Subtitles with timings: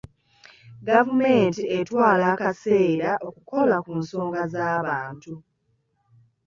[0.87, 5.33] Gavumenti etwala akaseera okukola ku nsonga z'abantu.